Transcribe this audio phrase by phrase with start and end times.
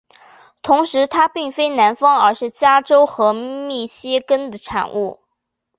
[0.63, 5.19] 同时它并非南方而是加州和密歇根的产物。